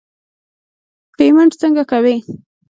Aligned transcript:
پیمنټ 1.17 1.51
څنګه 1.61 1.83
کوې. 1.91 2.15